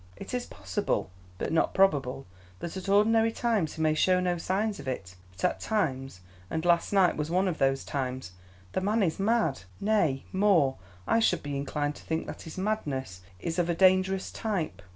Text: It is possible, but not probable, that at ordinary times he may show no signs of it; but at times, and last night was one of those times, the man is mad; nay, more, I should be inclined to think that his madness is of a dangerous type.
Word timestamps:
It 0.15 0.33
is 0.33 0.47
possible, 0.47 1.11
but 1.37 1.53
not 1.53 1.75
probable, 1.75 2.25
that 2.57 2.75
at 2.75 2.89
ordinary 2.89 3.31
times 3.31 3.75
he 3.75 3.83
may 3.83 3.93
show 3.93 4.19
no 4.19 4.35
signs 4.39 4.79
of 4.79 4.87
it; 4.87 5.13
but 5.33 5.45
at 5.45 5.59
times, 5.59 6.21
and 6.49 6.65
last 6.65 6.91
night 6.91 7.15
was 7.15 7.29
one 7.29 7.47
of 7.47 7.59
those 7.59 7.85
times, 7.85 8.31
the 8.71 8.81
man 8.81 9.03
is 9.03 9.19
mad; 9.19 9.61
nay, 9.79 10.25
more, 10.31 10.77
I 11.05 11.19
should 11.19 11.43
be 11.43 11.55
inclined 11.55 11.93
to 11.97 12.03
think 12.03 12.25
that 12.25 12.41
his 12.41 12.57
madness 12.57 13.21
is 13.39 13.59
of 13.59 13.69
a 13.69 13.75
dangerous 13.75 14.31
type. 14.31 14.81